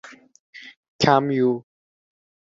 [1.01, 1.51] —Kamyu!